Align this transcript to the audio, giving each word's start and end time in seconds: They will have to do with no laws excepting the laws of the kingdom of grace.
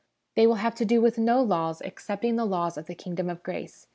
They 0.35 0.47
will 0.47 0.55
have 0.55 0.73
to 0.77 0.83
do 0.85 0.99
with 0.99 1.19
no 1.19 1.43
laws 1.43 1.79
excepting 1.83 2.35
the 2.35 2.43
laws 2.43 2.75
of 2.75 2.87
the 2.87 2.95
kingdom 2.95 3.29
of 3.29 3.43
grace. 3.43 3.85